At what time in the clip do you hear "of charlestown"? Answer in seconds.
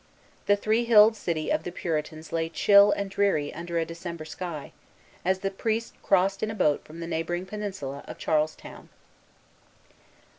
8.07-8.89